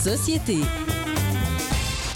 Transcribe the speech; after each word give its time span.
Société. 0.00 0.56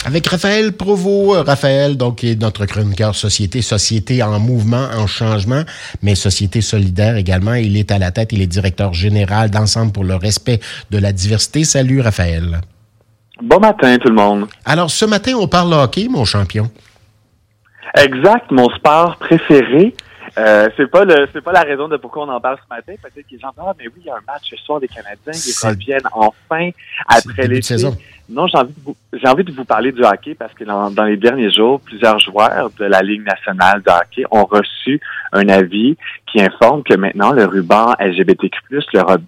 Avec 0.06 0.26
Raphaël 0.26 0.72
Provost. 0.72 1.46
Raphaël, 1.46 1.98
donc, 1.98 2.24
est 2.24 2.40
notre 2.40 2.64
chroniqueur 2.64 3.14
société, 3.14 3.60
société 3.60 4.22
en 4.22 4.40
mouvement, 4.40 4.88
en 4.96 5.06
changement, 5.06 5.64
mais 6.02 6.14
société 6.14 6.62
solidaire 6.62 7.16
également. 7.16 7.52
Il 7.52 7.76
est 7.76 7.92
à 7.92 7.98
la 7.98 8.10
tête, 8.10 8.32
il 8.32 8.40
est 8.40 8.46
directeur 8.46 8.94
général 8.94 9.50
d'Ensemble 9.50 9.92
pour 9.92 10.04
le 10.04 10.14
respect 10.14 10.60
de 10.90 10.96
la 10.96 11.12
diversité. 11.12 11.64
Salut, 11.64 12.00
Raphaël. 12.00 12.62
Bon 13.42 13.60
matin, 13.60 13.98
tout 13.98 14.08
le 14.08 14.14
monde. 14.14 14.46
Alors, 14.64 14.90
ce 14.90 15.04
matin, 15.04 15.34
on 15.38 15.46
parle 15.46 15.74
hockey, 15.74 16.08
mon 16.08 16.24
champion. 16.24 16.70
Exact, 17.98 18.50
mon 18.50 18.70
sport 18.70 19.16
préféré. 19.18 19.94
Euh, 20.36 20.68
c'est 20.76 20.90
pas 20.90 21.04
le, 21.04 21.28
c'est 21.32 21.40
pas 21.40 21.52
la 21.52 21.62
raison 21.62 21.86
de 21.86 21.96
pourquoi 21.96 22.24
on 22.24 22.28
en 22.28 22.40
parle 22.40 22.58
ce 22.58 22.74
matin. 22.74 22.94
Peut-être 23.00 23.26
que 23.26 23.32
les 23.32 23.38
gens 23.38 23.50
disent, 23.50 23.64
ah, 23.66 23.74
mais 23.78 23.86
oui, 23.86 24.00
il 24.00 24.06
y 24.06 24.10
a 24.10 24.14
un 24.14 24.22
match 24.26 24.50
ce 24.50 24.56
soir 24.56 24.80
des 24.80 24.88
Canadiens 24.88 25.32
qui 25.32 25.52
reviennent 25.66 26.08
enfin 26.12 26.70
après 27.06 27.46
les 27.46 27.62
saison. 27.62 27.96
Non, 28.28 28.46
j'ai 28.46 28.56
envie 28.56 28.72
de 28.72 28.80
vous, 28.84 28.96
j'ai 29.12 29.28
envie 29.28 29.44
de 29.44 29.52
vous 29.52 29.64
parler 29.64 29.92
du 29.92 30.02
hockey 30.02 30.34
parce 30.34 30.54
que 30.54 30.64
dans, 30.64 30.90
dans, 30.90 31.04
les 31.04 31.18
derniers 31.18 31.50
jours, 31.50 31.80
plusieurs 31.80 32.18
joueurs 32.18 32.70
de 32.78 32.84
la 32.86 33.02
Ligue 33.02 33.22
nationale 33.22 33.82
de 33.82 33.90
hockey 33.90 34.24
ont 34.30 34.46
reçu 34.46 35.00
un 35.32 35.46
avis 35.48 35.96
qui 36.32 36.40
informe 36.40 36.82
que 36.82 36.94
maintenant 36.94 37.32
le 37.32 37.44
ruban 37.44 37.92
LGBTQ+, 38.00 38.58
le, 38.70 38.80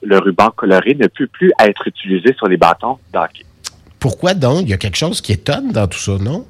le 0.02 0.18
ruban 0.18 0.50
coloré 0.50 0.94
ne 0.94 1.06
peut 1.08 1.26
plus 1.26 1.52
être 1.60 1.86
utilisé 1.86 2.32
sur 2.34 2.48
les 2.48 2.56
bâtons 2.56 2.98
de 3.12 3.18
hockey. 3.18 3.44
Pourquoi 4.00 4.34
donc? 4.34 4.62
Il 4.62 4.70
y 4.70 4.74
a 4.74 4.78
quelque 4.78 4.96
chose 4.96 5.20
qui 5.20 5.32
étonne 5.32 5.72
dans 5.72 5.86
tout 5.86 5.98
ça, 5.98 6.12
non? 6.18 6.46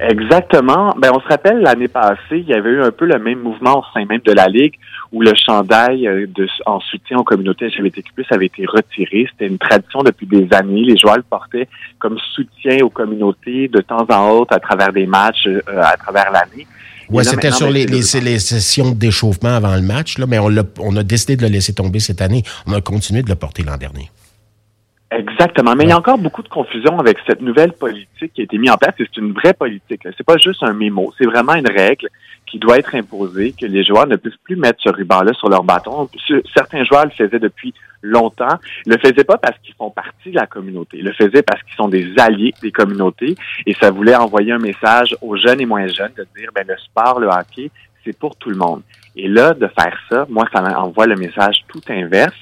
Exactement. 0.00 0.94
Ben, 0.96 1.10
on 1.12 1.20
se 1.20 1.26
rappelle 1.26 1.58
l'année 1.60 1.88
passée, 1.88 2.18
il 2.30 2.46
y 2.48 2.54
avait 2.54 2.70
eu 2.70 2.82
un 2.82 2.92
peu 2.92 3.04
le 3.04 3.18
même 3.18 3.40
mouvement 3.40 3.80
au 3.80 3.82
sein 3.92 4.04
même 4.04 4.20
de 4.24 4.32
la 4.32 4.46
Ligue 4.46 4.74
où 5.10 5.22
le 5.22 5.32
chandail 5.34 6.06
euh, 6.06 6.26
de, 6.28 6.46
en 6.66 6.80
soutien 6.80 7.18
aux 7.18 7.24
communautés 7.24 7.66
LGBTQ+, 7.66 8.12
avait 8.30 8.46
été 8.46 8.64
retiré. 8.66 9.26
C'était 9.30 9.46
une 9.46 9.58
tradition 9.58 10.02
depuis 10.02 10.26
des 10.26 10.46
années. 10.52 10.82
Les 10.82 10.96
joueurs 10.96 11.16
le 11.16 11.22
portaient 11.22 11.68
comme 11.98 12.18
soutien 12.34 12.78
aux 12.84 12.90
communautés 12.90 13.68
de 13.68 13.80
temps 13.80 14.06
en 14.08 14.30
autre 14.30 14.54
à 14.54 14.60
travers 14.60 14.92
des 14.92 15.06
matchs, 15.06 15.46
euh, 15.46 15.60
à 15.80 15.96
travers 15.96 16.30
l'année. 16.30 16.66
Oui, 17.10 17.24
c'était 17.24 17.50
sur 17.50 17.66
ben, 17.66 17.74
les, 17.74 17.86
les, 17.86 18.20
les, 18.20 18.38
sessions 18.38 18.92
d'échauffement 18.92 19.56
avant 19.56 19.74
le 19.74 19.82
match, 19.82 20.18
là, 20.18 20.26
mais 20.28 20.38
on, 20.38 20.50
on 20.78 20.96
a 20.96 21.02
décidé 21.02 21.36
de 21.36 21.42
le 21.42 21.48
laisser 21.48 21.72
tomber 21.72 22.00
cette 22.00 22.20
année. 22.20 22.42
On 22.66 22.72
a 22.74 22.82
continué 22.82 23.22
de 23.22 23.30
le 23.30 23.34
porter 23.34 23.62
l'an 23.62 23.78
dernier. 23.78 24.10
Exactement. 25.10 25.74
Mais 25.74 25.84
il 25.84 25.90
y 25.90 25.92
a 25.92 25.98
encore 25.98 26.18
beaucoup 26.18 26.42
de 26.42 26.48
confusion 26.48 26.98
avec 26.98 27.18
cette 27.26 27.40
nouvelle 27.40 27.72
politique 27.72 28.32
qui 28.34 28.42
a 28.42 28.44
été 28.44 28.58
mise 28.58 28.70
en 28.70 28.76
place. 28.76 28.94
C'est 28.98 29.16
une 29.16 29.32
vraie 29.32 29.54
politique. 29.54 30.02
C'est 30.16 30.26
pas 30.26 30.36
juste 30.36 30.62
un 30.62 30.74
mémo. 30.74 31.12
C'est 31.16 31.24
vraiment 31.24 31.54
une 31.54 31.68
règle 31.68 32.08
qui 32.46 32.58
doit 32.58 32.78
être 32.78 32.94
imposée, 32.94 33.54
que 33.58 33.66
les 33.66 33.84
joueurs 33.84 34.06
ne 34.06 34.16
puissent 34.16 34.38
plus 34.42 34.56
mettre 34.56 34.80
ce 34.82 34.88
ruban-là 34.88 35.32
sur 35.34 35.48
leur 35.48 35.64
bâton. 35.64 36.08
Certains 36.54 36.84
joueurs 36.84 37.04
le 37.04 37.10
faisaient 37.10 37.38
depuis 37.38 37.74
longtemps. 38.02 38.58
Ils 38.86 38.92
le 38.92 38.98
faisaient 38.98 39.24
pas 39.24 39.38
parce 39.38 39.58
qu'ils 39.58 39.74
font 39.74 39.90
partie 39.90 40.30
de 40.30 40.36
la 40.36 40.46
communauté. 40.46 40.98
Ils 40.98 41.04
le 41.04 41.12
faisaient 41.12 41.42
parce 41.42 41.62
qu'ils 41.62 41.74
sont 41.74 41.88
des 41.88 42.14
alliés 42.18 42.54
des 42.62 42.72
communautés. 42.72 43.34
Et 43.66 43.74
ça 43.74 43.90
voulait 43.90 44.16
envoyer 44.16 44.52
un 44.52 44.58
message 44.58 45.16
aux 45.20 45.36
jeunes 45.36 45.60
et 45.60 45.66
moins 45.66 45.86
jeunes 45.88 46.12
de 46.16 46.26
dire, 46.36 46.50
ben, 46.54 46.64
le 46.66 46.76
sport, 46.78 47.20
le 47.20 47.28
hockey, 47.28 47.70
c'est 48.04 48.16
pour 48.16 48.36
tout 48.36 48.50
le 48.50 48.56
monde. 48.56 48.82
Et 49.16 49.28
là, 49.28 49.52
de 49.52 49.68
faire 49.68 49.98
ça, 50.08 50.26
moi, 50.28 50.46
ça 50.52 50.62
envoie 50.80 51.06
le 51.06 51.16
message 51.16 51.64
tout 51.68 51.82
inverse 51.88 52.36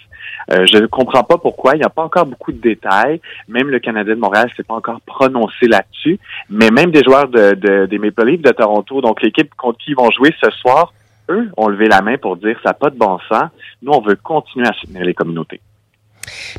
euh, 0.53 0.67
je 0.67 0.79
ne 0.79 0.87
comprends 0.87 1.25
pas 1.25 1.39
pourquoi. 1.39 1.75
Il 1.75 1.79
n'y 1.79 1.85
a 1.85 1.91
pas 1.91 2.03
encore 2.03 2.27
beaucoup 2.27 2.53
de 2.53 2.61
détails. 2.61 3.21
Même 3.49 3.69
le 3.69 3.79
Canadien 3.79 4.15
de 4.15 4.21
Montréal 4.21 4.51
s'est 4.57 4.63
pas 4.63 4.75
encore 4.75 5.01
prononcé 5.01 5.67
là-dessus. 5.67 6.19
Mais 6.51 6.71
même 6.71 6.91
des 6.91 7.03
joueurs 7.03 7.29
de, 7.29 7.87
des 7.87 7.99
Maple 7.99 8.27
Leafs 8.27 8.43
de 8.43 8.51
Toronto, 8.51 9.01
donc 9.01 9.23
l'équipe 9.23 9.55
contre 9.57 9.79
qui 9.79 9.91
ils 9.91 9.97
vont 9.97 10.11
jouer 10.11 10.35
ce 10.43 10.51
soir, 10.51 10.93
eux 11.29 11.51
ont 11.57 11.69
levé 11.69 11.89
la 11.89 12.03
main 12.03 12.17
pour 12.19 12.37
dire 12.37 12.57
ça 12.63 12.71
n'a 12.71 12.75
pas 12.75 12.91
de 12.91 12.99
bon 12.99 13.19
sens. 13.29 13.51
Nous, 13.83 13.93
on 13.93 14.01
veut 14.01 14.17
continuer 14.17 14.67
à 14.67 14.73
soutenir 14.73 15.05
les 15.05 15.15
communautés. 15.15 15.61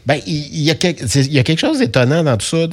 Ben, 0.05 0.19
il 0.25 0.61
y, 0.61 0.69
a 0.69 0.75
quelque, 0.75 1.59
chose 1.59 1.79
d'étonnant 1.79 2.23
dans 2.23 2.37
tout 2.37 2.45
ça. 2.45 2.67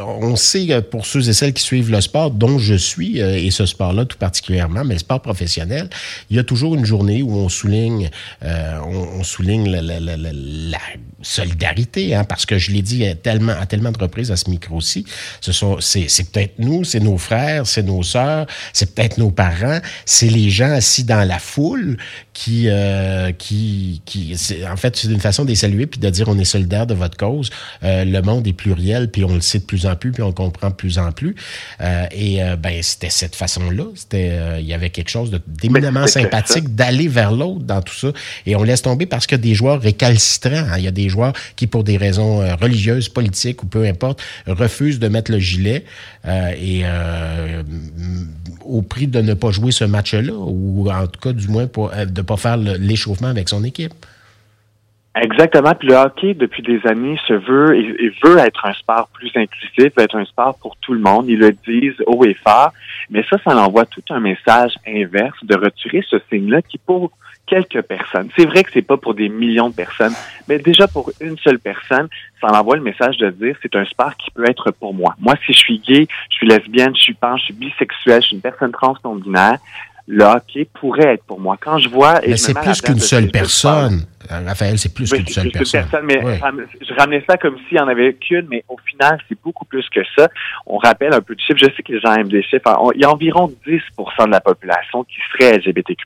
on 0.00 0.36
sait, 0.36 0.82
pour 0.82 1.06
ceux 1.06 1.28
et 1.28 1.32
celles 1.32 1.52
qui 1.52 1.62
suivent 1.62 1.90
le 1.90 2.00
sport, 2.00 2.30
dont 2.30 2.58
je 2.58 2.74
suis, 2.74 3.20
euh, 3.20 3.36
et 3.36 3.50
ce 3.50 3.66
sport-là 3.66 4.04
tout 4.04 4.18
particulièrement, 4.18 4.84
mais 4.84 4.94
le 4.94 5.00
sport 5.00 5.20
professionnel, 5.20 5.88
il 6.30 6.36
y 6.36 6.38
a 6.38 6.44
toujours 6.44 6.74
une 6.74 6.84
journée 6.84 7.22
où 7.22 7.36
on 7.36 7.48
souligne, 7.48 8.10
euh, 8.42 8.78
on, 8.84 9.22
souligne 9.22 9.68
la, 9.68 9.82
la, 9.82 10.00
la, 10.00 10.16
la 10.16 10.78
solidarité, 11.26 12.14
hein, 12.14 12.24
parce 12.24 12.46
que 12.46 12.58
je 12.58 12.70
l'ai 12.70 12.82
dit 12.82 13.06
à 13.06 13.14
tellement, 13.14 13.54
à 13.58 13.66
tellement 13.66 13.92
de 13.92 13.98
reprises 13.98 14.30
à 14.30 14.36
ce 14.36 14.50
micro-ci, 14.50 15.04
ce 15.40 15.52
sont, 15.52 15.80
c'est, 15.80 16.08
c'est 16.08 16.30
peut-être 16.30 16.58
nous, 16.58 16.84
c'est 16.84 17.00
nos 17.00 17.18
frères, 17.18 17.66
c'est 17.66 17.82
nos 17.82 18.02
sœurs, 18.02 18.46
c'est 18.72 18.94
peut-être 18.94 19.18
nos 19.18 19.30
parents, 19.30 19.80
c'est 20.04 20.28
les 20.28 20.50
gens 20.50 20.70
assis 20.70 21.04
dans 21.04 21.26
la 21.26 21.38
foule 21.38 21.96
qui, 22.32 22.68
euh, 22.68 23.32
qui, 23.32 24.02
qui 24.04 24.34
en 24.70 24.76
fait, 24.76 24.96
c'est 24.96 25.08
une 25.08 25.20
façon 25.20 25.44
de 25.44 25.50
les 25.50 25.56
saluer 25.56 25.86
puis 25.86 26.00
de 26.00 26.10
dire 26.10 26.28
on 26.28 26.38
est 26.38 26.44
solidaire 26.44 26.86
de 26.86 26.94
votre 26.94 27.16
cause. 27.16 27.50
Euh, 27.82 28.04
le 28.04 28.22
monde 28.22 28.46
est 28.46 28.52
pluriel, 28.52 29.10
puis 29.10 29.24
on 29.24 29.34
le 29.34 29.40
sait 29.40 29.58
de 29.58 29.64
plus 29.64 29.86
en 29.86 29.96
plus, 29.96 30.12
puis 30.12 30.22
on 30.22 30.32
comprend 30.32 30.70
de 30.70 30.74
plus 30.74 30.98
en 30.98 31.12
plus. 31.12 31.34
Euh, 31.80 32.06
et 32.12 32.42
euh, 32.42 32.56
ben 32.56 32.82
c'était 32.82 33.10
cette 33.10 33.36
façon-là. 33.36 33.84
C'était, 33.94 34.60
il 34.60 34.66
y 34.66 34.74
avait 34.74 34.90
quelque 34.90 35.10
chose 35.10 35.38
d'éminemment 35.46 36.06
sympathique 36.06 36.74
d'aller 36.74 37.08
vers 37.08 37.32
l'autre 37.32 37.64
dans 37.64 37.82
tout 37.82 37.94
ça. 37.94 38.08
Et 38.46 38.56
on 38.56 38.62
laisse 38.62 38.82
tomber 38.82 39.06
parce 39.06 39.26
a 39.36 39.38
des 39.38 39.54
joueurs 39.54 39.80
récalcitrants. 39.80 40.50
Hein. 40.50 40.78
Il 40.78 40.84
y 40.84 40.88
a 40.88 40.92
des 40.92 41.08
qui, 41.56 41.66
pour 41.66 41.84
des 41.84 41.96
raisons 41.96 42.38
religieuses, 42.56 43.08
politiques 43.08 43.62
ou 43.62 43.66
peu 43.66 43.84
importe, 43.84 44.22
refusent 44.46 44.98
de 44.98 45.08
mettre 45.08 45.30
le 45.30 45.38
gilet. 45.38 45.84
et 46.26 46.84
au 48.64 48.82
prix 48.82 49.06
de 49.06 49.20
ne 49.20 49.34
pas 49.34 49.50
jouer 49.50 49.70
ce 49.70 49.84
match-là, 49.84 50.32
ou 50.32 50.90
en 50.90 51.06
tout 51.06 51.20
cas, 51.20 51.32
du 51.32 51.48
moins, 51.48 51.64
de 51.64 52.20
ne 52.20 52.22
pas 52.22 52.36
faire 52.36 52.56
l'échauffement 52.56 53.28
avec 53.28 53.48
son 53.48 53.64
équipe. 53.64 53.94
Exactement. 55.18 55.72
Puis 55.74 55.88
le 55.88 55.94
hockey, 55.94 56.34
depuis 56.34 56.62
des 56.62 56.80
années, 56.86 57.18
se 57.26 57.32
veut 57.32 57.74
et, 57.74 58.12
veut 58.22 58.36
être 58.38 58.66
un 58.66 58.74
sport 58.74 59.08
plus 59.14 59.30
inclusif, 59.34 59.92
être 59.96 60.14
un 60.14 60.26
sport 60.26 60.58
pour 60.58 60.76
tout 60.76 60.92
le 60.92 61.00
monde. 61.00 61.26
Ils 61.28 61.38
le 61.38 61.52
disent 61.66 62.02
haut 62.06 62.22
et 62.24 62.34
fort. 62.34 62.72
Mais 63.08 63.24
ça, 63.30 63.38
ça 63.42 63.56
envoie 63.56 63.86
tout 63.86 64.02
un 64.10 64.20
message 64.20 64.74
inverse 64.86 65.38
de 65.42 65.56
retirer 65.56 66.04
ce 66.06 66.16
signe-là 66.30 66.60
qui, 66.60 66.76
pour 66.76 67.12
quelques 67.46 67.82
personnes, 67.82 68.28
c'est 68.36 68.46
vrai 68.46 68.64
que 68.64 68.70
c'est 68.72 68.82
pas 68.82 68.96
pour 68.96 69.14
des 69.14 69.28
millions 69.28 69.70
de 69.70 69.74
personnes, 69.74 70.14
mais 70.48 70.58
déjà 70.58 70.88
pour 70.88 71.10
une 71.20 71.38
seule 71.38 71.58
personne, 71.58 72.08
ça 72.40 72.48
envoie 72.48 72.76
le 72.76 72.82
message 72.82 73.16
de 73.18 73.30
dire 73.30 73.56
c'est 73.62 73.74
un 73.76 73.84
sport 73.84 74.16
qui 74.16 74.30
peut 74.30 74.48
être 74.48 74.70
pour 74.72 74.92
moi. 74.94 75.14
Moi, 75.20 75.34
si 75.46 75.52
je 75.52 75.58
suis 75.58 75.78
gay, 75.78 76.06
je 76.30 76.36
suis 76.36 76.46
lesbienne, 76.46 76.94
je 76.94 77.02
suis 77.02 77.14
pan, 77.14 77.36
je 77.36 77.44
suis 77.44 77.54
bisexuelle, 77.54 78.22
je 78.22 78.28
suis 78.28 78.36
une 78.36 78.42
personne 78.42 78.72
trans 78.72 78.96
non 79.04 79.16
binaire, 79.16 79.58
le 80.08 80.24
hockey 80.24 80.68
pourrait 80.72 81.14
être 81.14 81.24
pour 81.24 81.40
moi. 81.40 81.56
Quand 81.60 81.78
je 81.78 81.88
vois... 81.88 82.20
mais 82.26 82.36
c'est 82.36 82.54
plus 82.54 82.80
qu'une 82.80 83.00
seule 83.00 83.30
personne. 83.30 84.06
Raphaël, 84.28 84.78
c'est 84.78 84.94
plus 84.94 85.10
qu'une 85.12 85.26
seule 85.26 85.50
personne. 85.50 85.86
mais 86.04 86.20
je 86.80 86.94
ramenais 86.94 87.24
ça 87.28 87.36
comme 87.36 87.56
s'il 87.68 87.76
n'y 87.76 87.80
en 87.80 87.88
avait 87.88 88.14
qu'une, 88.14 88.46
mais 88.48 88.64
au 88.68 88.76
final, 88.84 89.18
c'est 89.28 89.40
beaucoup 89.42 89.64
plus 89.64 89.88
que 89.88 90.00
ça. 90.16 90.28
On 90.66 90.78
rappelle 90.78 91.12
un 91.12 91.20
peu 91.20 91.34
de 91.34 91.40
chiffres. 91.40 91.58
Je 91.58 91.66
sais 91.76 91.82
que 91.82 91.92
les 91.92 92.00
gens 92.00 92.14
aiment 92.14 92.28
des 92.28 92.42
chiffres. 92.42 92.62
Il 92.94 93.00
y 93.00 93.04
a 93.04 93.10
environ 93.10 93.52
10% 93.66 94.26
de 94.26 94.30
la 94.30 94.40
population 94.40 95.04
qui 95.04 95.16
serait 95.32 95.58
LGBTQ+. 95.58 96.04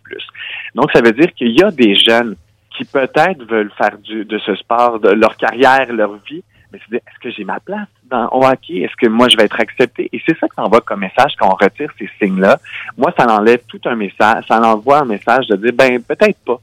Donc, 0.75 0.91
ça 0.93 1.03
veut 1.03 1.13
dire 1.13 1.33
qu'il 1.35 1.59
y 1.59 1.63
a 1.63 1.71
des 1.71 1.95
jeunes 1.95 2.37
qui 2.77 2.85
peut-être 2.85 3.45
veulent 3.45 3.73
faire 3.77 3.99
du, 3.99 4.25
de 4.25 4.39
ce 4.39 4.55
sport, 4.55 5.01
de 5.01 5.11
leur 5.11 5.37
carrière, 5.37 5.93
leur 5.93 6.17
vie, 6.27 6.43
mais 6.73 6.79
c'est 6.89 6.97
est-ce 6.97 7.19
que 7.21 7.31
j'ai 7.31 7.45
ma 7.45 7.61
place 7.61 7.89
dans 8.05 8.29
au 8.29 8.45
hockey? 8.45 8.81
Est-ce 8.81 8.97
que 8.97 9.09
moi, 9.09 9.29
je 9.29 9.37
vais 9.37 9.45
être 9.45 9.61
accepté? 9.61 10.09
Et 10.13 10.23
c'est 10.27 10.39
ça 10.39 10.49
que 10.49 10.55
ça 10.55 10.63
envoie 10.63 10.81
comme 10.81 11.01
message 11.01 11.35
quand 11.39 11.49
on 11.49 11.55
retire 11.55 11.91
ces 11.99 12.09
signes-là. 12.21 12.59
Moi, 12.97 13.13
ça 13.19 13.27
enlève 13.27 13.63
tout 13.67 13.81
un 13.85 13.97
message, 13.97 14.45
ça 14.49 14.61
envoie 14.61 15.01
un 15.01 15.05
message 15.05 15.47
de 15.49 15.57
dire, 15.57 15.73
ben, 15.73 16.03
peut-être 16.03 16.39
pas. 16.45 16.61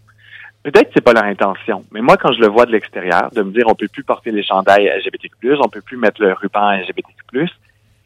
Peut-être 0.64 0.88
que 0.88 0.94
c'est 0.96 1.02
pas 1.02 1.14
leur 1.14 1.24
intention. 1.24 1.86
Mais 1.92 2.02
moi, 2.02 2.18
quand 2.18 2.34
je 2.34 2.42
le 2.42 2.48
vois 2.48 2.66
de 2.66 2.72
l'extérieur, 2.72 3.30
de 3.34 3.42
me 3.42 3.52
dire, 3.52 3.66
on 3.68 3.76
peut 3.76 3.88
plus 3.88 4.04
porter 4.04 4.32
les 4.32 4.44
chandails 4.44 4.92
LGBTQ+, 5.00 5.56
on 5.64 5.70
peut 5.70 5.82
plus 5.82 5.98
mettre 5.98 6.22
le 6.22 6.34
ruban 6.34 6.72
LGBTQ+, 6.72 7.50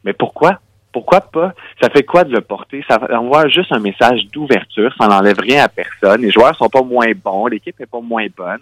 mais 0.04 0.12
pourquoi? 0.12 0.60
Pourquoi 0.92 1.22
pas? 1.22 1.54
Ça 1.80 1.88
fait 1.88 2.02
quoi 2.02 2.22
de 2.22 2.32
le 2.32 2.42
porter? 2.42 2.84
Ça 2.86 3.00
envoie 3.18 3.48
juste 3.48 3.72
un 3.72 3.78
message 3.78 4.26
d'ouverture. 4.26 4.94
Ça 4.98 5.08
n'enlève 5.08 5.38
rien 5.38 5.64
à 5.64 5.68
personne. 5.68 6.20
Les 6.20 6.30
joueurs 6.30 6.54
sont 6.54 6.68
pas 6.68 6.82
moins 6.82 7.10
bons. 7.12 7.46
L'équipe 7.46 7.80
est 7.80 7.86
pas 7.86 8.00
moins 8.00 8.26
bonne. 8.36 8.60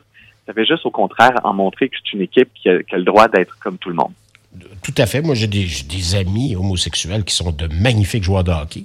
Ça 0.51 0.55
fait 0.55 0.67
juste 0.67 0.85
au 0.85 0.91
contraire 0.91 1.39
en 1.45 1.53
montrer 1.53 1.89
que 1.89 1.95
c'est 2.03 2.13
une 2.13 2.23
équipe 2.23 2.49
qui 2.55 2.69
a, 2.69 2.73
le 2.73 3.05
droit 3.05 3.29
d'être 3.29 3.57
comme 3.61 3.79
tout 3.79 3.89
le 3.89 3.95
monde. 3.95 4.11
Tout 4.83 4.95
à 4.99 5.07
fait. 5.07 5.23
Moi, 5.23 5.37
j'ai 5.37 5.47
des, 5.47 5.65
des, 5.89 6.17
amis 6.17 6.57
homosexuels 6.57 7.23
qui 7.23 7.33
sont 7.33 7.53
de 7.53 7.69
magnifiques 7.73 8.25
joueurs 8.25 8.43
de 8.43 8.51
hockey. 8.51 8.83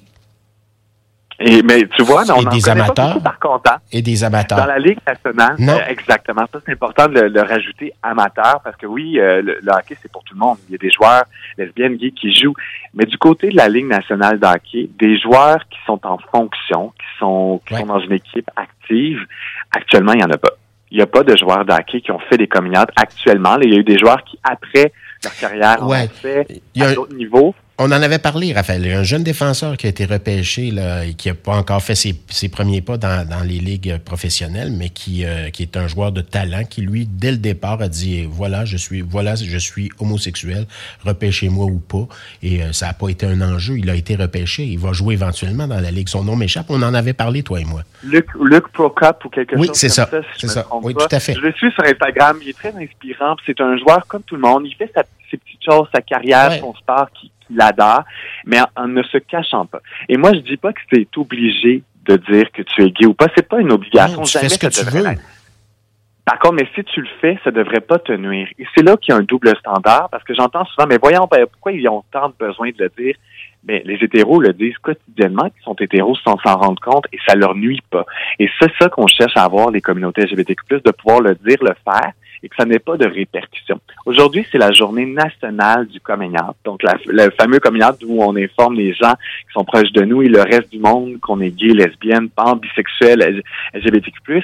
Et, 1.40 1.64
mais 1.64 1.88
tu 1.88 2.04
vois, 2.04 2.24
on 2.30 2.44
et 2.44 2.54
des 2.54 2.70
amateurs. 2.70 3.20
par 3.20 3.40
contre, 3.40 3.72
hein. 3.72 3.78
Et 3.92 4.04
des 4.04 4.24
amateurs. 4.24 4.60
Dans 4.60 4.68
la 4.68 4.78
Ligue 4.78 5.00
nationale, 5.08 5.56
non. 5.58 5.74
Euh, 5.74 5.88
exactement. 5.88 6.44
Ça, 6.54 6.60
c'est 6.64 6.74
important 6.74 7.08
de 7.08 7.20
le, 7.20 7.42
rajouter 7.42 7.94
amateur 8.04 8.62
parce 8.64 8.76
que 8.76 8.86
oui, 8.86 9.20
euh, 9.20 9.42
le, 9.42 9.72
hockey, 9.72 9.98
c'est 10.00 10.12
pour 10.12 10.24
tout 10.24 10.36
le 10.36 10.40
monde. 10.42 10.60
Il 10.70 10.74
y 10.74 10.76
a 10.76 10.78
des 10.78 10.92
joueurs 10.92 11.24
lesbiennes, 11.58 11.96
gays 11.96 12.12
qui 12.12 12.32
jouent. 12.32 12.54
Mais 12.94 13.06
du 13.06 13.18
côté 13.18 13.50
de 13.50 13.58
la 13.58 13.70
Ligue 13.70 13.88
nationale 13.88 14.40
de 14.40 14.46
hockey, 14.46 14.88
des 15.00 15.18
joueurs 15.18 15.68
qui 15.72 15.80
sont 15.88 16.00
en 16.06 16.20
fonction, 16.32 16.90
qui 16.90 17.18
sont, 17.18 17.60
qui 17.66 17.74
sont 17.74 17.88
dans 17.88 18.02
une 18.02 18.14
équipe 18.14 18.52
active, 18.56 19.26
actuellement, 19.72 20.14
il 20.14 20.20
n'y 20.20 20.26
en 20.26 20.30
a 20.30 20.38
pas 20.38 20.52
il 20.92 20.98
n'y 20.98 21.04
a 21.04 21.08
pas 21.08 21.24
de 21.24 21.36
joueurs 21.36 21.66
d'hockey 21.66 22.02
qui 22.02 22.12
ont 22.12 22.20
fait 22.30 22.38
des 22.38 22.48
coming 22.48 22.76
actuellement. 22.96 23.58
il 23.62 23.74
y 23.74 23.76
a 23.76 23.80
eu 23.80 23.84
des 23.84 23.98
joueurs 23.98 24.24
qui, 24.24 24.40
après 24.44 24.94
leur 25.24 25.36
carrière, 25.36 25.78
ont 25.82 26.08
fait 26.08 26.48
à 26.80 26.94
d'autres 26.94 27.16
niveaux. 27.16 27.56
On 27.78 27.88
en 27.88 28.02
avait 28.02 28.20
parlé, 28.20 28.54
Raphaël. 28.54 28.90
Un 28.90 29.04
jeune 29.04 29.24
défenseur 29.24 29.76
qui 29.76 29.86
a 29.86 29.90
été 29.90 30.06
repêché 30.06 30.72
là, 30.72 31.04
et 31.04 31.14
qui 31.14 31.28
n'a 31.28 31.34
pas 31.34 31.58
encore 31.58 31.82
fait 31.82 31.94
ses, 31.94 32.50
premiers 32.50 32.82
pas 32.82 32.98
dans, 32.98 33.46
les 33.46 33.60
ligues 33.60 33.98
professionnelles, 33.98 34.72
mais 34.72 34.88
qui, 34.88 35.26
euh, 35.26 35.50
qui 35.50 35.64
est 35.64 35.76
un 35.76 35.86
joueur 35.86 36.14
de 36.14 36.22
talent, 36.22 36.64
qui 36.64 36.82
lui, 36.82 37.06
dès 37.06 37.32
le 37.32 37.38
départ, 37.38 37.82
a 37.82 37.90
dit 37.90 38.26
voilà, 38.30 38.64
je 38.64 38.78
suis, 38.78 39.02
voilà, 39.02 39.36
je 39.36 39.58
suis 39.58 39.92
homosexuel, 40.00 40.68
repêchez-moi 41.06 41.66
ou 41.66 41.80
pas. 41.80 42.08
Et 42.42 42.64
euh, 42.64 42.72
ça 42.72 42.88
n'a 42.88 42.94
pas 42.94 43.10
été 43.10 43.26
un 43.26 43.42
enjeu. 43.42 43.78
Il 43.78 43.90
a 43.90 43.96
été 43.96 44.16
repêché. 44.16 44.64
Il 44.64 44.80
va 44.80 44.94
jouer 44.94 45.16
éventuellement 45.16 45.68
dans 45.68 45.82
la 45.82 45.92
ligue. 45.92 46.08
Son 46.08 46.24
nom 46.24 46.38
m'échappe. 46.38 46.68
On 46.70 46.82
en 46.82 46.94
avait 46.94 47.14
parlé, 47.14 47.44
toi 47.44 47.60
et 47.60 47.66
moi. 47.66 47.82
Luc, 48.04 48.28
Luc 48.40 48.70
Procop 48.70 49.26
ou 49.26 49.30
quelque 49.30 49.58
oui, 49.58 49.68
chose 49.68 49.82
comme 49.82 49.90
ça. 49.90 50.10
c'est 50.38 50.48
ça. 50.48 50.66
Oui, 50.82 50.94
tout 50.94 51.08
à 51.12 51.20
fait. 51.20 51.34
Je 51.34 51.42
le 51.42 51.52
suis 51.52 51.72
sur 51.74 51.84
Instagram. 51.84 52.38
Il 52.42 52.48
est 52.48 52.58
très 52.58 52.74
inspirant. 52.74 53.36
C'est 53.46 53.60
un 53.60 53.76
joueur 53.78 54.08
comme 54.08 54.24
tout 54.24 54.36
le 54.36 54.42
monde. 54.42 54.64
Il 54.66 54.76
fait 54.76 54.90
ses 55.30 55.36
petites 55.36 55.66
choses, 55.66 55.90
sa 55.94 56.02
carrière, 56.02 56.54
son 56.62 56.74
sport 56.76 57.10
qui 57.20 57.32
mais 57.50 58.58
en, 58.76 58.88
ne 58.88 59.04
se 59.04 59.18
cachant 59.18 59.66
pas. 59.66 59.82
Et 60.10 60.18
moi, 60.18 60.34
je 60.34 60.40
dis 60.40 60.58
pas 60.58 60.74
que 60.74 60.82
c'est 60.92 61.18
obligé 61.18 61.84
de 62.06 62.18
dire 62.18 62.52
que 62.52 62.62
tu 62.62 62.84
es 62.84 62.92
gay 62.92 63.06
ou 63.06 63.14
pas. 63.14 63.28
C'est 63.36 63.48
pas 63.48 63.60
une 63.60 63.72
obligation. 63.72 64.22
tu 64.22 64.38
fais 64.38 64.50
ce 64.50 64.60
que 64.60 64.68
tu 64.68 64.86
veux. 64.86 65.04
Par 66.26 66.40
contre, 66.40 66.56
mais 66.56 66.68
si 66.74 66.84
tu 66.84 67.02
le 67.02 67.08
fais, 67.22 67.38
ça 67.44 67.52
devrait 67.52 67.82
pas 67.82 68.00
te 68.00 68.12
nuire. 68.12 68.48
Et 68.58 68.66
c'est 68.76 68.84
là 68.84 68.98
qu'il 68.98 69.14
y 69.14 69.18
a 69.18 69.20
un 69.20 69.24
double 69.24 69.56
standard, 69.60 70.10
parce 70.10 70.24
que 70.24 70.34
j'entends 70.34 70.66
souvent, 70.66 70.88
mais 70.88 70.98
voyons, 70.98 71.28
ben, 71.30 71.46
pourquoi 71.46 71.72
ils 71.72 71.88
ont 71.88 72.04
tant 72.12 72.30
de 72.30 72.34
besoin 72.40 72.70
de 72.70 72.84
le 72.84 72.92
dire? 72.98 73.16
Mais 73.68 73.84
les 73.86 74.04
hétéros 74.04 74.40
le 74.40 74.52
disent 74.54 74.78
quotidiennement 74.80 75.50
qu'ils 75.50 75.64
sont 75.64 75.76
hétéros 75.76 76.16
sans 76.24 76.38
s'en 76.44 76.58
rendre 76.58 76.82
compte 76.82 77.06
et 77.14 77.20
ça 77.28 77.36
leur 77.36 77.56
nuit 77.56 77.82
pas. 77.92 78.06
Et 78.40 78.50
c'est 78.60 78.72
ça 78.80 78.90
qu'on 78.90 79.06
cherche 79.06 79.36
à 79.36 79.44
avoir, 79.44 79.70
les 79.70 79.82
communautés 79.82 80.22
LGBTQ+, 80.24 80.82
de 80.84 80.92
pouvoir 80.92 81.22
le 81.22 81.36
dire, 81.36 81.58
le 81.62 81.76
faire, 81.84 82.12
et 82.44 82.50
que 82.50 82.56
ça 82.56 82.66
n'ait 82.66 82.80
pas 82.80 82.98
de 82.98 83.06
répercussions. 83.06 83.80
Aujourd'hui, 84.06 84.46
c'est 84.52 84.58
la 84.58 84.72
journée 84.72 85.06
nationale 85.06 85.88
du 85.88 86.00
coming 86.00 86.36
Donc, 86.64 86.82
le 86.84 87.30
fameux 87.32 87.60
coming 87.60 87.84
où 88.06 88.24
on 88.24 88.36
informe 88.36 88.76
les 88.76 88.94
gens 88.94 89.14
qui 89.14 89.54
sont 89.54 89.64
proches 89.64 89.92
de 89.92 90.04
nous 90.04 90.22
et 90.22 90.28
le 90.28 90.42
reste 90.42 90.72
du 90.72 90.80
monde 90.80 91.20
qu'on 91.22 91.40
est 91.42 91.52
gay, 91.52 91.74
lesbienne, 91.74 92.30
pan, 92.30 92.56
bisexuel, 92.56 93.44
LGBTQ+. 93.74 94.44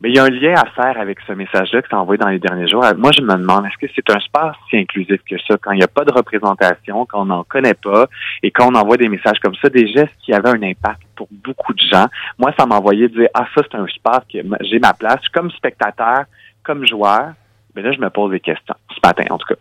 Mais 0.00 0.10
il 0.10 0.16
y 0.16 0.18
a 0.18 0.24
un 0.24 0.28
lien 0.28 0.52
à 0.54 0.66
faire 0.66 1.00
avec 1.00 1.18
ce 1.26 1.32
message-là 1.32 1.80
qui 1.80 1.88
s'est 1.88 1.94
envoyé 1.94 2.18
dans 2.18 2.28
les 2.28 2.38
derniers 2.38 2.68
jours. 2.68 2.84
Moi, 2.98 3.12
je 3.16 3.22
me 3.22 3.34
demande, 3.34 3.64
est-ce 3.64 3.78
que 3.78 3.90
c'est 3.94 4.10
un 4.10 4.20
sport 4.20 4.54
si 4.68 4.76
inclusif 4.76 5.20
que 5.28 5.36
ça, 5.48 5.56
quand 5.56 5.72
il 5.72 5.78
n'y 5.78 5.84
a 5.84 5.88
pas 5.88 6.04
de 6.04 6.12
représentation, 6.12 7.06
quand 7.06 7.22
on 7.22 7.26
n'en 7.26 7.44
connaît 7.44 7.74
pas, 7.74 8.06
et 8.42 8.50
quand 8.50 8.70
on 8.70 8.74
envoie 8.74 8.98
des 8.98 9.08
messages 9.08 9.38
comme 9.38 9.54
ça, 9.54 9.70
des 9.70 9.88
gestes 9.88 10.14
qui 10.22 10.34
avaient 10.34 10.50
un 10.50 10.62
impact 10.62 11.00
pour 11.14 11.28
beaucoup 11.30 11.72
de 11.72 11.80
gens? 11.80 12.06
Moi, 12.38 12.52
ça 12.58 12.66
m'envoyait 12.66 13.08
dire, 13.08 13.28
ah, 13.32 13.46
ça, 13.54 13.62
c'est 13.62 13.78
un 13.78 13.86
sport 13.86 14.20
que 14.30 14.38
j'ai 14.60 14.78
ma 14.78 14.92
place. 14.92 15.26
Comme 15.32 15.50
spectateur, 15.50 16.24
comme 16.66 16.84
joueur, 16.84 17.32
mais 17.74 17.82
là, 17.82 17.92
je 17.92 18.00
me 18.00 18.10
pose 18.10 18.32
des 18.32 18.40
questions, 18.40 18.74
ce 18.90 18.98
matin 19.06 19.24
en 19.30 19.38
tout 19.38 19.46
cas. 19.46 19.60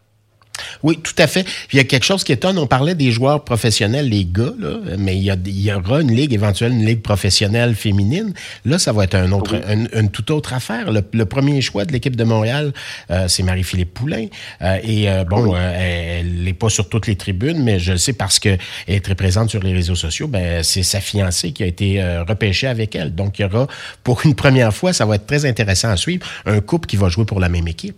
Oui, 0.83 0.99
tout 1.01 1.13
à 1.17 1.27
fait. 1.27 1.43
Puis 1.43 1.73
il 1.73 1.77
y 1.77 1.79
a 1.79 1.83
quelque 1.83 2.03
chose 2.05 2.23
qui 2.23 2.31
étonne. 2.31 2.57
On 2.57 2.67
parlait 2.67 2.95
des 2.95 3.11
joueurs 3.11 3.43
professionnels, 3.43 4.09
les 4.09 4.25
gars, 4.25 4.53
là, 4.59 4.77
mais 4.97 5.17
il 5.17 5.23
y, 5.23 5.73
aura 5.73 6.01
une 6.01 6.11
ligue 6.11 6.33
éventuelle, 6.33 6.71
une 6.71 6.85
ligue 6.85 7.01
professionnelle 7.01 7.75
féminine. 7.75 8.33
Là, 8.65 8.79
ça 8.79 8.91
va 8.91 9.03
être 9.05 9.15
un 9.15 9.31
autre, 9.31 9.55
une, 9.69 10.09
toute 10.09 10.31
autre 10.31 10.53
affaire. 10.53 10.91
Le, 10.91 11.25
premier 11.25 11.61
choix 11.61 11.85
de 11.85 11.91
l'équipe 11.91 12.15
de 12.15 12.23
Montréal, 12.23 12.71
euh, 13.11 13.27
c'est 13.27 13.43
Marie-Philippe 13.43 13.93
Poulain. 13.93 14.27
Euh, 14.61 14.77
et 14.83 15.09
euh, 15.09 15.23
bon, 15.23 15.55
elle 15.55 16.43
n'est 16.43 16.53
pas 16.53 16.69
sur 16.69 16.87
toutes 16.87 17.07
les 17.07 17.15
tribunes, 17.15 17.63
mais 17.63 17.79
je 17.79 17.93
le 17.93 17.97
sais 17.97 18.13
parce 18.13 18.39
qu'elle 18.39 18.59
est 18.87 19.03
très 19.03 19.15
présente 19.15 19.49
sur 19.49 19.61
les 19.61 19.73
réseaux 19.73 19.95
sociaux. 19.95 20.27
Ben, 20.27 20.63
c'est 20.63 20.83
sa 20.83 20.99
fiancée 20.99 21.51
qui 21.51 21.63
a 21.63 21.65
été 21.65 22.03
repêchée 22.27 22.67
avec 22.67 22.95
elle. 22.95 23.13
Donc, 23.13 23.39
il 23.39 23.43
y 23.43 23.45
aura, 23.45 23.67
pour 24.03 24.25
une 24.25 24.35
première 24.35 24.73
fois, 24.73 24.93
ça 24.93 25.05
va 25.05 25.15
être 25.15 25.25
très 25.25 25.45
intéressant 25.45 25.89
à 25.89 25.97
suivre, 25.97 26.25
un 26.45 26.61
couple 26.61 26.87
qui 26.87 26.97
va 26.97 27.09
jouer 27.09 27.25
pour 27.25 27.39
la 27.39 27.49
même 27.49 27.67
équipe. 27.67 27.95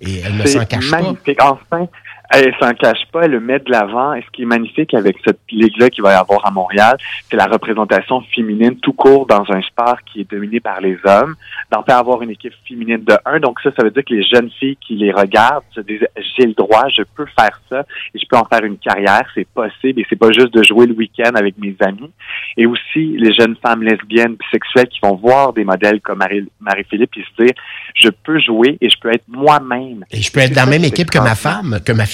Et 0.00 0.20
elle 0.20 0.36
ne 0.36 0.46
s'en 0.46 0.64
cache 0.64 0.90
magnifique. 0.90 1.42
Enfin, 1.42 1.88
elle 2.30 2.54
s'en 2.60 2.72
cache 2.74 3.04
pas, 3.12 3.22
elle 3.22 3.32
le 3.32 3.40
met 3.40 3.58
de 3.58 3.70
l'avant. 3.70 4.14
Et 4.14 4.22
ce 4.22 4.30
qui 4.30 4.42
est 4.42 4.46
magnifique 4.46 4.94
avec 4.94 5.16
cette 5.24 5.40
ligue-là 5.50 5.90
qu'il 5.90 6.02
va 6.02 6.12
y 6.12 6.16
avoir 6.16 6.46
à 6.46 6.50
Montréal, 6.50 6.96
c'est 7.30 7.36
la 7.36 7.46
représentation 7.46 8.20
féminine 8.34 8.76
tout 8.80 8.92
court 8.92 9.26
dans 9.26 9.44
un 9.50 9.62
sport 9.62 9.98
qui 10.04 10.20
est 10.20 10.30
dominé 10.30 10.60
par 10.60 10.80
les 10.80 10.98
hommes. 11.04 11.34
D'en 11.70 11.82
faire 11.82 11.98
avoir 11.98 12.22
une 12.22 12.30
équipe 12.30 12.52
féminine 12.66 13.02
de 13.04 13.14
un. 13.24 13.40
Donc 13.40 13.60
ça, 13.60 13.70
ça 13.76 13.82
veut 13.82 13.90
dire 13.90 14.04
que 14.04 14.14
les 14.14 14.22
jeunes 14.22 14.50
filles 14.58 14.76
qui 14.76 14.96
les 14.96 15.12
regardent 15.12 15.64
se 15.74 15.80
disent, 15.80 16.06
j'ai 16.36 16.46
le 16.46 16.54
droit, 16.54 16.88
je 16.88 17.02
peux 17.14 17.26
faire 17.38 17.60
ça 17.68 17.84
et 18.14 18.18
je 18.18 18.26
peux 18.28 18.36
en 18.36 18.44
faire 18.44 18.64
une 18.64 18.78
carrière, 18.78 19.26
c'est 19.34 19.46
possible. 19.48 20.00
Et 20.00 20.06
c'est 20.08 20.16
pas 20.16 20.32
juste 20.32 20.52
de 20.54 20.62
jouer 20.62 20.86
le 20.86 20.94
week-end 20.94 21.32
avec 21.34 21.56
mes 21.58 21.74
amis. 21.80 22.10
Et 22.56 22.66
aussi 22.66 23.16
les 23.18 23.32
jeunes 23.34 23.56
femmes 23.62 23.82
lesbiennes, 23.82 24.36
bisexuelles 24.36 24.88
qui 24.88 25.00
vont 25.02 25.14
voir 25.16 25.52
des 25.52 25.64
modèles 25.64 26.00
comme 26.00 26.22
Marie-Philippe 26.60 27.10
et 27.16 27.22
se 27.22 27.44
dire, 27.44 27.54
je 27.94 28.08
peux 28.08 28.38
jouer 28.38 28.78
et 28.80 28.88
je 28.88 28.96
peux 29.00 29.12
être 29.12 29.24
moi-même. 29.28 30.04
Et 30.10 30.22
je 30.22 30.30
peux 30.32 30.40
être 30.40 30.54
dans 30.54 30.64
la 30.64 30.70
même 30.70 30.84
équipe 30.84 31.10
que 31.10 31.18
ma 31.18 31.34
femme, 31.34 31.80
que 31.84 31.92
ma 31.92 32.06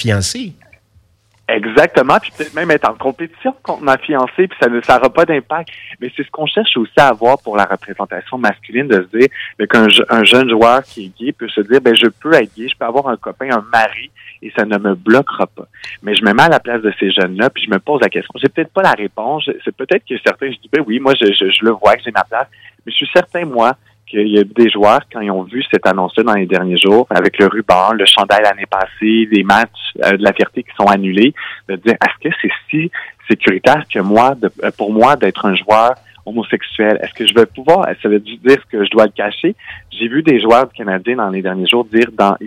Exactement, 1.49 2.19
puis 2.21 2.31
peut-être 2.37 2.53
même 2.53 2.71
être 2.71 2.89
en 2.89 2.93
compétition 2.93 3.53
contre 3.63 3.83
ma 3.83 3.97
fiancée, 3.97 4.47
puis 4.47 4.57
ça 4.61 4.69
ne 4.69 4.79
ça 4.79 4.97
pas 4.97 5.25
d'impact. 5.25 5.69
Mais 5.99 6.09
c'est 6.15 6.23
ce 6.25 6.31
qu'on 6.31 6.45
cherche 6.45 6.77
aussi 6.77 6.93
à 6.95 7.09
avoir 7.09 7.37
pour 7.41 7.57
la 7.57 7.65
représentation 7.65 8.37
masculine, 8.37 8.87
de 8.87 9.05
se 9.11 9.17
dire 9.17 9.27
qu'un 9.69 9.87
un 10.09 10.23
jeune 10.23 10.49
joueur 10.49 10.83
qui 10.83 11.05
est 11.05 11.19
gay 11.19 11.31
peut 11.33 11.49
se 11.49 11.59
dire, 11.59 11.81
ben 11.81 11.93
je 11.95 12.07
peux 12.07 12.33
être 12.33 12.55
gay, 12.55 12.69
je 12.69 12.77
peux 12.77 12.85
avoir 12.85 13.09
un 13.09 13.17
copain, 13.17 13.49
un 13.51 13.65
mari, 13.73 14.09
et 14.41 14.53
ça 14.55 14.63
ne 14.63 14.77
me 14.77 14.95
bloquera 14.95 15.47
pas. 15.47 15.67
Mais 16.01 16.15
je 16.15 16.23
me 16.23 16.33
mets 16.33 16.43
à 16.43 16.49
la 16.49 16.61
place 16.61 16.81
de 16.81 16.93
ces 16.97 17.11
jeunes-là, 17.11 17.49
puis 17.49 17.65
je 17.65 17.69
me 17.69 17.79
pose 17.79 17.99
la 18.01 18.09
question. 18.09 18.33
J'ai 18.41 18.47
peut-être 18.47 18.71
pas 18.71 18.81
la 18.81 18.93
réponse. 18.93 19.49
C'est 19.65 19.75
peut-être 19.75 20.05
que 20.07 20.15
certains, 20.25 20.49
je 20.49 20.57
dis, 20.57 20.69
ben 20.71 20.81
oui, 20.87 20.99
moi 21.01 21.13
je, 21.19 21.25
je, 21.25 21.51
je 21.51 21.65
le 21.65 21.71
vois 21.71 21.95
que 21.97 22.03
j'ai 22.05 22.11
ma 22.11 22.23
place, 22.23 22.47
mais 22.85 22.91
je 22.93 22.95
suis 22.95 23.09
certain, 23.13 23.43
moi, 23.43 23.75
qu'il 24.13 24.27
y 24.27 24.39
a 24.39 24.43
des 24.43 24.69
joueurs, 24.69 25.01
quand 25.11 25.21
ils 25.21 25.31
ont 25.31 25.43
vu 25.43 25.63
cette 25.71 25.87
annonce-là 25.87 26.23
dans 26.23 26.33
les 26.35 26.45
derniers 26.45 26.77
jours, 26.77 27.07
avec 27.09 27.39
le 27.39 27.47
ruban, 27.47 27.93
le 27.93 28.05
chandail 28.05 28.43
l'année 28.43 28.67
passée, 28.67 29.27
des 29.31 29.43
matchs 29.43 29.69
euh, 30.03 30.17
de 30.17 30.23
la 30.23 30.33
fierté 30.33 30.63
qui 30.63 30.69
sont 30.79 30.85
annulés, 30.85 31.33
de 31.67 31.75
dire 31.77 31.95
est-ce 31.95 32.29
que 32.29 32.35
c'est 32.41 32.51
si 32.69 32.91
sécuritaire 33.27 33.83
que 33.91 33.99
moi, 33.99 34.35
de, 34.35 34.51
euh, 34.63 34.69
pour 34.77 34.93
moi, 34.93 35.15
d'être 35.15 35.45
un 35.45 35.55
joueur 35.55 35.95
homosexuel? 36.25 36.99
Est-ce 37.01 37.13
que 37.13 37.25
je 37.25 37.33
vais 37.33 37.47
pouvoir, 37.47 37.87
ça 38.01 38.09
veut 38.09 38.19
dire 38.19 38.59
que 38.71 38.85
je 38.85 38.89
dois 38.91 39.05
le 39.05 39.11
cacher? 39.11 39.55
J'ai 39.91 40.07
vu 40.07 40.21
des 40.21 40.39
joueurs 40.39 40.71
Canadiens 40.71 41.15
dans 41.15 41.29
les 41.29 41.41
derniers 41.41 41.67
jours 41.67 41.85
dire 41.85 42.09
dans 42.13 42.37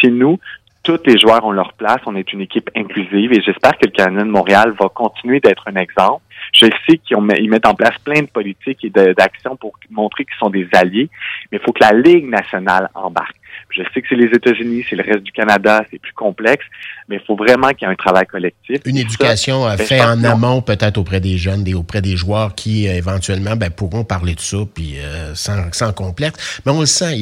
chez 0.00 0.10
nous, 0.10 0.38
tous 0.84 1.00
les 1.06 1.18
joueurs 1.18 1.44
ont 1.44 1.50
leur 1.50 1.72
place, 1.72 1.98
on 2.06 2.14
est 2.14 2.32
une 2.32 2.42
équipe 2.42 2.70
inclusive 2.76 3.32
et 3.32 3.42
j'espère 3.42 3.72
que 3.72 3.86
le 3.86 3.90
Canadien 3.90 4.26
de 4.26 4.30
Montréal 4.30 4.72
va 4.80 4.88
continuer 4.88 5.40
d'être 5.40 5.64
un 5.66 5.74
exemple 5.74 6.22
je 6.52 6.66
sais 6.88 6.98
qu'ils 6.98 7.50
mettent 7.50 7.66
en 7.66 7.74
place 7.74 7.96
plein 8.04 8.22
de 8.22 8.26
politiques 8.26 8.84
et 8.84 8.90
d'actions 8.90 9.56
pour 9.56 9.72
montrer 9.90 10.24
qu'ils 10.24 10.38
sont 10.38 10.50
des 10.50 10.68
alliés, 10.72 11.08
mais 11.50 11.58
il 11.58 11.64
faut 11.64 11.72
que 11.72 11.84
la 11.84 11.92
Ligue 11.92 12.28
nationale 12.28 12.88
embarque. 12.94 13.36
Je 13.70 13.82
sais 13.92 14.00
que 14.00 14.06
c'est 14.08 14.16
les 14.16 14.34
États-Unis, 14.34 14.84
c'est 14.88 14.96
le 14.96 15.02
reste 15.02 15.22
du 15.22 15.32
Canada, 15.32 15.84
c'est 15.90 15.98
plus 15.98 16.12
complexe, 16.12 16.64
mais 17.08 17.16
il 17.16 17.22
faut 17.26 17.36
vraiment 17.36 17.68
qu'il 17.70 17.86
y 17.86 17.90
ait 17.90 17.92
un 17.92 17.96
travail 17.96 18.26
collectif. 18.26 18.78
Une 18.84 18.96
éducation 18.96 19.66
euh, 19.66 19.76
ben, 19.76 19.86
faite 19.86 20.02
en 20.02 20.22
amont, 20.24 20.62
peut-être 20.62 20.98
auprès 20.98 21.20
des 21.20 21.36
jeunes, 21.36 21.66
et 21.66 21.74
auprès 21.74 22.00
des 22.00 22.16
joueurs 22.16 22.54
qui, 22.54 22.88
euh, 22.88 22.92
éventuellement, 22.92 23.56
ben, 23.56 23.70
pourront 23.70 24.04
parler 24.04 24.34
de 24.34 24.40
ça, 24.40 24.58
puis 24.72 24.96
euh, 24.98 25.34
sans, 25.34 25.92
complexe. 25.92 26.60
Mais 26.64 26.72
on 26.72 26.80
le 26.80 26.86
sent, 26.86 27.16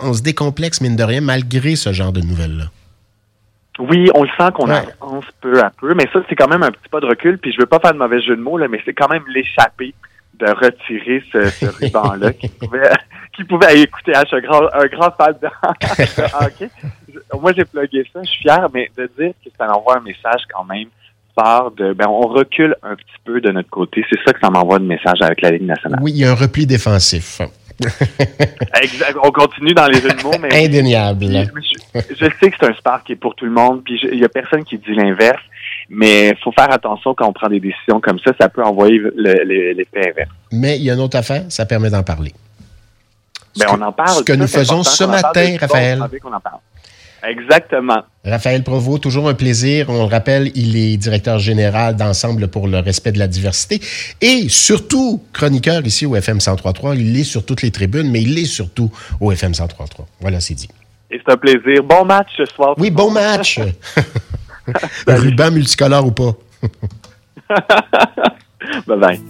on 0.00 0.12
se 0.12 0.22
décomplexe, 0.22 0.80
mine 0.80 0.96
de 0.96 1.04
rien, 1.04 1.20
malgré 1.20 1.76
ce 1.76 1.92
genre 1.92 2.12
de 2.12 2.20
nouvelles-là. 2.20 2.64
Oui, 3.78 4.10
on 4.14 4.24
le 4.24 4.28
sent 4.38 4.50
qu'on 4.54 4.68
avance 4.68 5.24
peu 5.40 5.62
à 5.62 5.70
peu, 5.70 5.94
mais 5.94 6.08
ça, 6.12 6.20
c'est 6.28 6.34
quand 6.34 6.48
même 6.48 6.62
un 6.62 6.70
petit 6.70 6.88
pas 6.90 7.00
de 7.00 7.06
recul. 7.06 7.38
Puis 7.38 7.52
je 7.52 7.60
veux 7.60 7.66
pas 7.66 7.78
faire 7.78 7.92
de 7.92 7.98
mauvais 7.98 8.20
jeu 8.20 8.36
de 8.36 8.42
mots, 8.42 8.58
là, 8.58 8.66
mais 8.68 8.80
c'est 8.84 8.94
quand 8.94 9.08
même 9.08 9.24
l'échapper 9.28 9.94
de 10.34 10.46
retirer 10.50 11.22
ce, 11.32 11.48
ce 11.48 11.66
ruban-là 11.84 12.32
qui 12.32 12.48
pouvait, 12.48 12.90
qui 13.34 13.44
pouvait 13.44 13.80
écouter 13.80 14.12
H, 14.12 14.34
un 14.34 14.40
grand, 14.40 14.62
un 14.72 14.86
grand 14.86 15.10
fan 15.16 15.34
de, 15.40 15.48
hockey. 16.44 16.70
Moi, 17.40 17.52
j'ai 17.56 17.64
plugué 17.64 18.04
ça, 18.12 18.20
je 18.22 18.28
suis 18.28 18.42
fier, 18.42 18.66
mais 18.72 18.90
de 18.96 19.10
dire 19.18 19.32
que 19.44 19.50
ça 19.56 19.72
envoie 19.72 19.98
un 19.98 20.02
message 20.02 20.42
quand 20.52 20.64
même 20.64 20.88
fort 21.38 21.70
de, 21.72 21.92
ben, 21.92 22.06
on 22.08 22.26
recule 22.26 22.74
un 22.82 22.96
petit 22.96 23.18
peu 23.24 23.40
de 23.40 23.50
notre 23.50 23.70
côté. 23.70 24.04
C'est 24.10 24.18
ça 24.24 24.32
que 24.32 24.40
ça 24.40 24.50
m'envoie 24.50 24.78
de 24.78 24.84
message 24.84 25.20
avec 25.22 25.40
la 25.40 25.52
Ligue 25.52 25.66
nationale. 25.66 26.00
Oui, 26.02 26.12
il 26.12 26.18
y 26.18 26.24
a 26.24 26.32
un 26.32 26.34
repli 26.34 26.66
défensif. 26.66 27.40
exact. 28.82 29.16
On 29.22 29.30
continue 29.30 29.72
dans 29.72 29.86
les 29.86 30.00
jeux 30.00 30.10
de 30.10 30.22
mots, 30.22 30.34
mais. 30.40 30.48
Indéniable. 30.64 31.26
Je, 31.94 32.26
sais 32.40 32.50
que 32.50 32.56
c'est 32.60 32.66
un 32.66 32.74
sport 32.74 33.02
qui 33.04 33.12
est 33.12 33.16
pour 33.16 33.34
tout 33.34 33.44
le 33.44 33.50
monde, 33.50 33.82
puis 33.84 34.00
il 34.12 34.18
y 34.18 34.24
a 34.24 34.28
personne 34.28 34.64
qui 34.64 34.78
dit 34.78 34.94
l'inverse, 34.94 35.42
mais 35.88 36.30
il 36.30 36.36
faut 36.42 36.52
faire 36.52 36.70
attention 36.72 37.14
quand 37.14 37.28
on 37.28 37.32
prend 37.32 37.48
des 37.48 37.60
décisions 37.60 38.00
comme 38.00 38.18
ça, 38.18 38.32
ça 38.40 38.48
peut 38.48 38.62
envoyer 38.62 39.00
l'effet 39.16 40.10
inverse. 40.10 40.30
Mais 40.52 40.76
il 40.76 40.84
y 40.84 40.90
a 40.90 40.94
une 40.94 41.00
autre 41.00 41.16
affaire, 41.16 41.44
ça 41.48 41.66
permet 41.66 41.90
d'en 41.90 42.02
parler. 42.02 42.32
Ben, 43.56 43.66
on 43.72 43.82
en 43.82 43.92
parle. 43.92 44.18
Ce 44.18 44.22
que 44.22 44.32
nous 44.32 44.46
faisons 44.46 44.82
ce 44.82 45.04
matin, 45.04 45.56
Raphaël. 45.60 46.02
Exactement. 47.22 48.02
Raphaël 48.24 48.62
Provost, 48.62 49.02
toujours 49.02 49.28
un 49.28 49.34
plaisir. 49.34 49.86
On 49.88 50.04
le 50.04 50.10
rappelle, 50.10 50.50
il 50.54 50.76
est 50.76 50.96
directeur 50.96 51.38
général 51.38 51.96
d'Ensemble 51.96 52.48
pour 52.48 52.68
le 52.68 52.78
respect 52.78 53.12
de 53.12 53.18
la 53.18 53.26
diversité 53.26 53.80
et 54.20 54.48
surtout 54.48 55.22
chroniqueur 55.32 55.84
ici 55.86 56.06
au 56.06 56.14
FM 56.14 56.38
103.3. 56.38 56.96
Il 56.98 57.18
est 57.18 57.24
sur 57.24 57.44
toutes 57.44 57.62
les 57.62 57.70
tribunes, 57.70 58.10
mais 58.10 58.22
il 58.22 58.38
est 58.38 58.44
surtout 58.44 58.90
au 59.20 59.32
FM 59.32 59.52
103.3. 59.52 60.06
Voilà, 60.20 60.40
c'est 60.40 60.54
dit. 60.54 60.68
Et 61.10 61.20
c'est 61.24 61.32
un 61.32 61.36
plaisir. 61.36 61.82
Bon 61.82 62.04
match 62.04 62.28
ce 62.36 62.44
soir. 62.44 62.74
Oui, 62.78 62.90
bon 62.90 63.10
match. 63.10 63.58
Ruban 65.06 65.50
multicolore 65.50 66.06
ou 66.06 66.10
pas? 66.12 66.32
bye 68.86 68.98
bye. 68.98 69.20